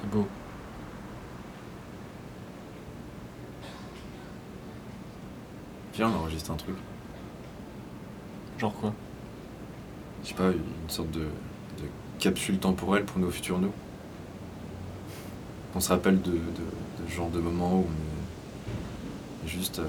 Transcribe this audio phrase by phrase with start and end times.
[0.00, 0.26] C'est beau.
[5.94, 6.76] Viens, on enregistre un truc.
[8.58, 8.92] Genre quoi?
[10.22, 11.88] Je sais pas, une sorte de, de
[12.18, 13.72] capsule temporelle pour nos futurs nous.
[15.74, 19.86] On se rappelle de, de, genre de moment où on est juste euh,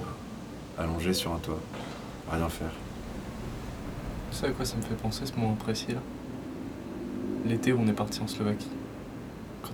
[0.78, 1.59] allongé sur un toit,
[2.32, 2.71] à rien faire.
[4.32, 6.00] Tu sais à quoi ça me fait penser ce moment précis là?
[7.46, 8.70] L'été où on est parti en Slovaquie.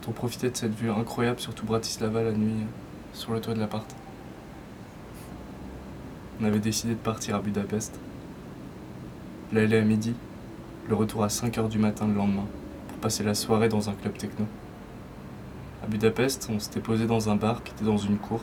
[0.08, 2.66] On profitait de cette vue incroyable sur tout Bratislava la nuit, euh,
[3.14, 3.86] sur le toit de l'appart.
[6.40, 8.00] On avait décidé de partir à Budapest.
[9.52, 10.14] L'aller à midi,
[10.88, 12.46] le retour à 5h du matin le lendemain,
[12.88, 14.46] pour passer la soirée dans un club techno.
[15.84, 18.40] À Budapest, on s'était posé dans un bar qui était dans une cour.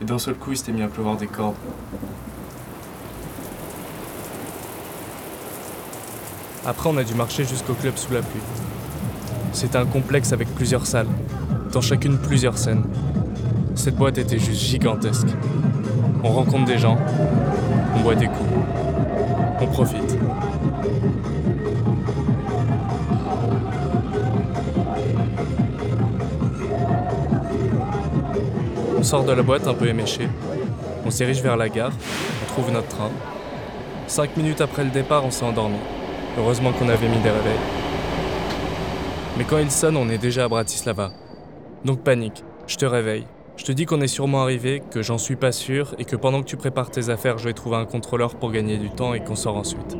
[0.00, 1.56] Et d'un seul coup, il s'était mis à pleuvoir des cordes.
[6.64, 8.40] Après, on a dû marcher jusqu'au club sous la pluie.
[9.52, 11.08] C'était un complexe avec plusieurs salles,
[11.72, 12.84] dans chacune plusieurs scènes.
[13.74, 15.28] Cette boîte était juste gigantesque.
[16.24, 16.98] On rencontre des gens,
[17.96, 18.50] on boit des coups,
[19.60, 20.18] on profite.
[28.98, 30.28] On sort de la boîte un peu éméché.
[31.06, 31.92] On se dirige vers la gare.
[32.42, 33.10] On trouve notre train.
[34.06, 35.78] Cinq minutes après le départ, on s'est endormi.
[36.38, 37.79] Heureusement qu'on avait mis des réveils.
[39.36, 41.12] Mais quand il sonne, on est déjà à Bratislava.
[41.84, 42.44] Donc panique.
[42.66, 43.26] Je te réveille.
[43.56, 46.40] Je te dis qu'on est sûrement arrivé, que j'en suis pas sûr et que pendant
[46.40, 49.22] que tu prépares tes affaires, je vais trouver un contrôleur pour gagner du temps et
[49.22, 49.96] qu'on sort ensuite.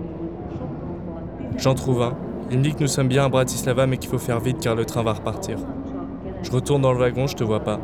[1.57, 2.17] J'en trouve un.
[2.51, 4.75] Il me dit que nous sommes bien à Bratislava mais qu'il faut faire vite car
[4.75, 5.59] le train va repartir.
[6.43, 7.81] Je retourne dans le wagon, je te vois pas.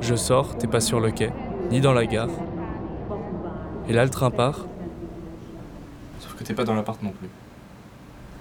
[0.00, 1.30] Je sors, t'es pas sur le quai,
[1.70, 2.28] ni dans la gare.
[3.88, 4.66] Et là, le train part.
[6.20, 7.28] Sauf que t'es pas dans l'appart non plus.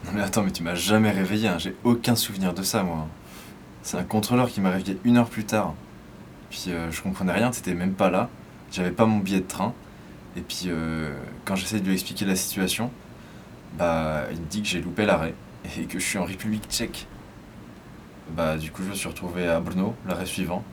[0.05, 1.57] Non mais attends, mais tu m'as jamais réveillé, hein.
[1.59, 3.07] j'ai aucun souvenir de ça moi.
[3.83, 5.73] C'est un contrôleur qui m'a réveillé une heure plus tard.
[6.49, 8.29] Puis euh, je comprenais rien, t'étais même pas là,
[8.72, 9.73] j'avais pas mon billet de train.
[10.35, 11.13] Et puis euh,
[11.45, 12.91] quand j'essaie de lui expliquer la situation,
[13.78, 15.34] bah il me dit que j'ai loupé l'arrêt
[15.78, 17.07] et que je suis en République tchèque.
[18.31, 20.63] Bah du coup je me suis retrouvé à Brno, l'arrêt suivant.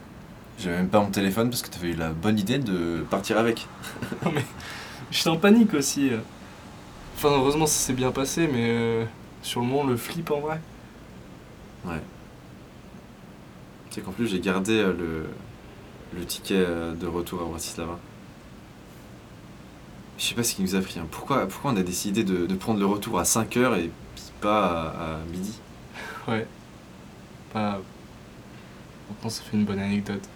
[0.59, 3.67] J'avais même pas mon téléphone parce que t'avais eu la bonne idée de partir avec.
[4.25, 4.45] Non mais
[5.11, 6.11] j'étais en panique aussi.
[7.19, 9.05] Enfin heureusement ça s'est bien passé mais euh,
[9.43, 10.61] sur le moment le flip en vrai.
[11.85, 12.01] Ouais.
[13.89, 15.29] Tu sais qu'en plus j'ai gardé euh, le,
[16.19, 17.99] le ticket euh, de retour à Bratislava.
[20.19, 20.99] Je sais pas ce qui nous a pris.
[20.99, 21.07] hein.
[21.11, 23.91] Pourquoi, pourquoi on a décidé de, de prendre le retour à 5h et
[24.41, 25.61] pas à, à midi?
[26.29, 26.47] Ouais.
[27.55, 27.81] Bah
[29.09, 30.29] maintenant ça fait une bonne anecdote.